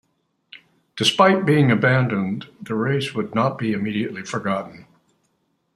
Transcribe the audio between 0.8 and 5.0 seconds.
Despite being abandoned, the race would not be immediately forgotten.